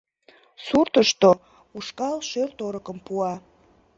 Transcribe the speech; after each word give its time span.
Суртышто 0.65 1.29
ушкал 1.77 2.17
шӧр-торыкым 2.29 2.97
пуа. 3.05 3.33